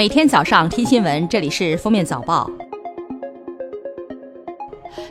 [0.00, 2.50] 每天早上听新闻，这里是封面早报。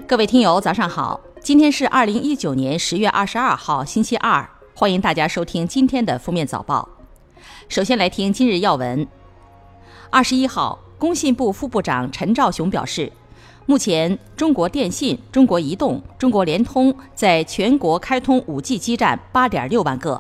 [0.07, 1.21] 各位听友，早上好！
[1.39, 6.89] 今天是二零一九年十月二十二号，星期二，欢迎大家收听今天的封面早报。
[7.67, 9.07] 首先来听今日要闻。
[10.09, 13.13] 二十一号，工信部副部长陈肇雄表示，
[13.67, 20.19] 目前中国电信、中国移动、中国联通在全国开通 5G 基站八点六万个，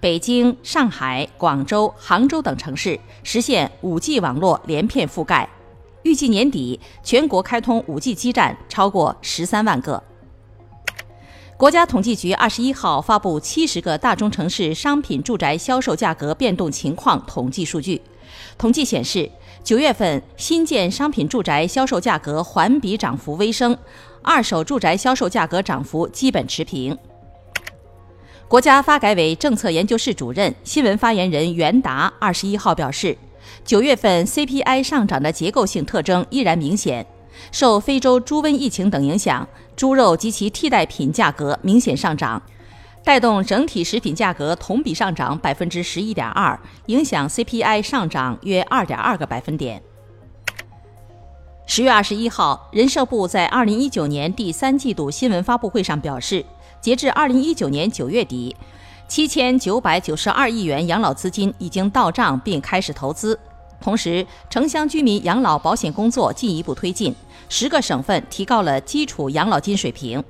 [0.00, 5.48] 北京、上海、广州、杭州等城市实现 5G 网络连片覆盖，
[6.02, 10.02] 预计年底全国开通 5G 基站超过十三万个。
[11.56, 18.02] 国家统计局二十一号发布七十个大中城市商品住宅销售价格变动情况统计数据。
[18.58, 19.30] 统计显示，
[19.62, 23.76] 九月份新建商品住宅销售价格环比涨幅微升，
[24.22, 26.98] 二手住宅销售价格涨幅基本持平。
[28.52, 33.16] 国家发改委政策研究室主任、新闻发言人袁达二十一号表示，
[33.64, 37.06] 九月份 CPI 上涨的结构性特征依然明显。
[37.50, 42.42] 受非洲猪瘟疫情等影响，猪肉及其替代品价格明显上涨，
[43.02, 49.82] 带动整体食品价格同比上涨百分之十一点二，影响 CPI 上涨约二点二个百分点。
[51.74, 56.44] 十月二十一号，人社部在二零一九年第三季度新闻发布会上表示，
[56.82, 58.54] 截至二零一九年九月底，
[59.08, 63.40] 七千九百九十二亿元养老资金已经到账并开始投资。
[63.80, 67.14] 同时，城乡居民养老保险工作进一步推进，
[67.48, 70.22] 十个省份提高了基础养老金水平。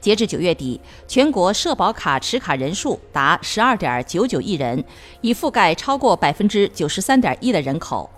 [0.00, 4.82] 截至九月底，全国社保卡持卡人数达十二点九九亿人，
[5.20, 8.10] 已覆盖超过百分之九十三点一的人口。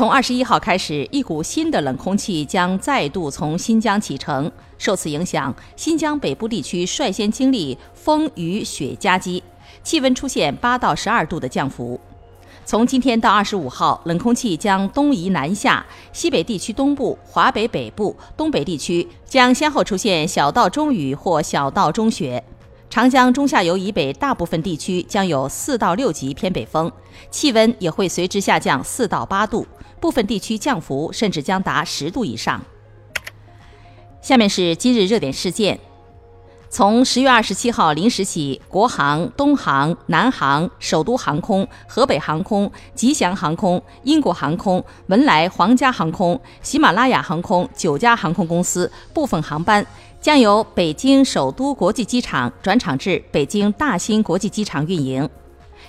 [0.00, 9.42] 从二十一号开始，一股新的冷空气将再度从新疆启程，受此影响，新疆北部地区率先经历风雨雪夹击，
[9.82, 12.00] 气温出现八到十二度的降幅。
[12.64, 15.84] 从今天到二十五号，冷空气将东移南下，
[16.14, 22.42] 西北地区东部、华北北部、东北地区将先后出现小到中雨或小到中雪。
[22.90, 26.90] 长江中下游以北大部分地区将有四到六级偏北风，
[27.30, 29.64] 气温也会随之下降四到八度，
[30.00, 32.60] 部分地区降幅甚至将达十度以上。
[34.20, 35.78] 下面是今日热点事件。
[36.72, 49.84] 从十月二十七号零时起，国航、东航、南航、首都航空、河北航空、吉祥航空、英国航空、文莱皇家航空、喜马拉雅航空九家航空公司部分航班
[50.20, 55.28] 将由北京首都国际机场转场至北京大兴国际机场运营。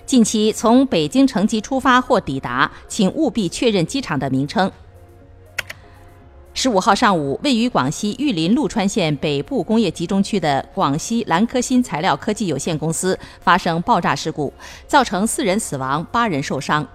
[0.08, 4.70] 近期从北京乘机出发或抵达，请务必确认机场的名称。
[6.64, 14.54] 十五号上午，位于广西玉林陆川县北部工业集中区的广西兰科新材料科技有限公司发生爆炸事故，
[14.86, 16.88] 造成四人死亡、八人受伤。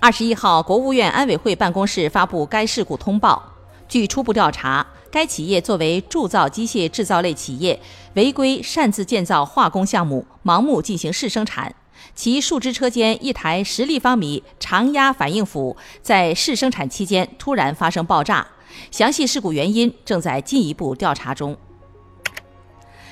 [0.00, 3.42] 二十一号，国务院安委会办公室发布该事故通报。
[3.88, 7.80] 据初步调查，该企业作为铸造机械制造类企业，
[8.12, 11.74] 违规擅自建造化工项目，盲目进行试生产。
[12.14, 18.46] 其树脂车间一台十立方米常压反应釜在试生产期间突然发生爆炸。
[18.90, 21.56] 详细事故原因正在进一步调查中。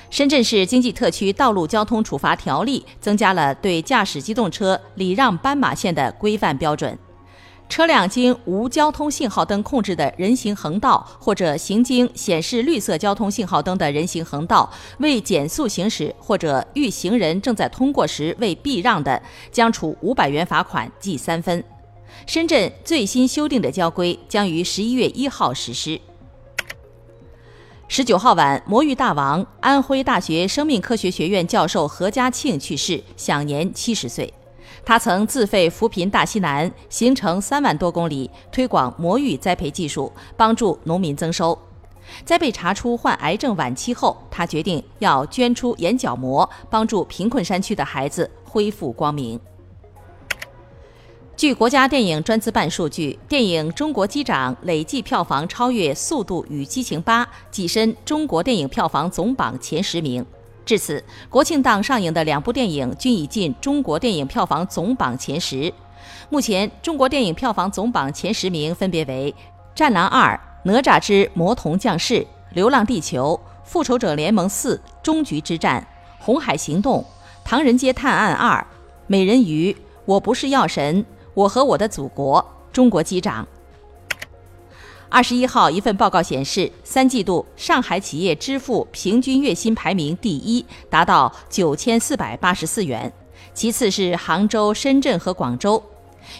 [0.09, 6.95] 深圳市经济特区道路交通处罚条例增加了对驾驶机动车礼让斑马线的规范标准。
[7.67, 19.19] 车辆经无交通信号灯控制的人行横道，或者行经显示绿色交通信号灯的人行横道未减速行驶，或者遇行人正在通过时未避让的，
[19.51, 21.63] 将处五百元罚款，记三分。
[22.25, 25.99] 深圳最新修订的交规将于十一月一号实施。
[27.87, 34.33] 十九号晚，魔芋大王、安徽大学生命科学学院教授何家庆去世，享年七十岁。
[34.85, 41.57] 他曾自费扶贫大西南，行程三万多公里，推广魔芋栽培技术，帮助农民增收。
[42.25, 49.39] 在被查出患癌症晚期后，他决定要捐出眼角膜，帮助贫困山区的孩子恢复光明。
[51.35, 60.23] 据国家电影专资办数据，电影《中国机长》累计票房超越《速度与激情八》，跻身中国电影票房总榜前十名。
[60.63, 65.73] 至此，国庆档上映的两部电影均已进中国电影票房总榜前十。
[66.29, 69.33] 目前，中国电影票房总榜前十名分别为
[69.75, 70.39] 《战狼二》
[70.71, 72.13] 《哪吒之魔童降世》
[72.51, 73.37] 《流浪地球》
[73.69, 75.85] 《复仇者联盟四：终局之战》
[76.25, 76.99] 《红海行动》
[77.43, 78.59] 《唐人街探案二》
[79.07, 79.73] 《美人鱼》
[80.05, 81.03] 《我不是药神》。
[81.33, 83.47] 我和我的祖国，中国机长。
[85.09, 93.11] 二十一号，一份报告显示，三季度上海企业支付平均月薪排名第一，达到九千四百八十四元，
[93.53, 95.81] 其次是杭州、深圳和广州。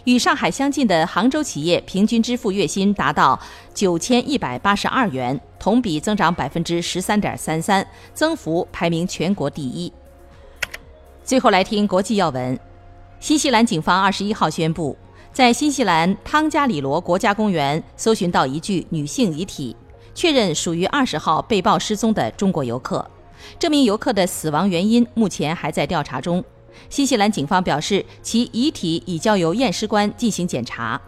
[0.05, 3.39] 与上海相近的杭州企业平均支付月薪达到
[3.73, 9.91] 九千一百八十二元，同比增长百分之十三点三三，增幅排名全国第一。
[11.23, 12.57] 最后来听国际要闻：
[13.23, 14.97] 新西兰警方二十一号宣布，
[15.31, 19.73] 在新西兰汤加里罗国家公园搜寻到一具女性遗体，
[20.13, 23.09] 确认属于二十号被曝失踪的中国游客。
[23.57, 26.43] 这名游客的死亡原因目前还在调查中。
[26.89, 30.99] 新西兰警方表示，其遗体已交由验尸官进行检查。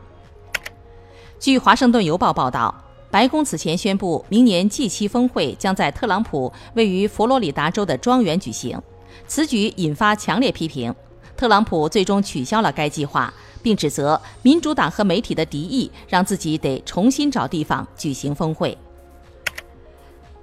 [1.38, 2.74] 据《华盛顿邮报》报道，
[3.12, 8.82] 白宫此前宣布，明年 G7 峰会将在特朗普位于佛罗里达州的庄园举行。
[9.28, 10.96] 此举引发强烈批评。
[11.38, 18.78] 特朗普最终取消了该计划，并指责民主党和媒体的敌意让自己得重新找地方举行峰会。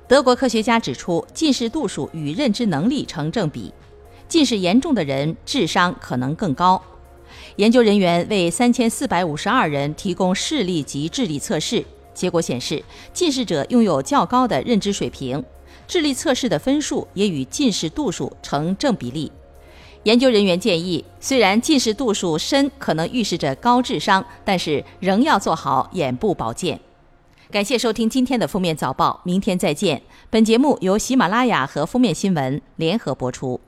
[0.07, 3.73] 德国科学家指出，近视度数与认知能力成正比。
[4.29, 6.81] 近视严重的人智商可能更高。
[7.57, 12.83] 研究人员为三千四百五十二人提供视力及智力测试，结果显示，
[13.15, 15.43] 近视者拥有较高的认知水平，
[15.87, 19.33] 智力测试的分数也与近视度数成正比例。
[20.05, 26.79] 研究人员建议，虽然近视度数深可能预示着高智商，但是仍要做好眼部保健。
[27.51, 30.03] 感谢收听今天的封面早报，明天再见。
[30.31, 33.61] 本节目由喜马拉雅和封面新闻联合播出。